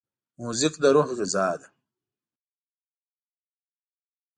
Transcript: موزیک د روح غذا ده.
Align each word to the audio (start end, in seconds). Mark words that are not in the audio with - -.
موزیک 0.41 0.73
د 0.81 0.83
روح 0.95 1.07
غذا 1.17 1.47
ده. 1.59 1.67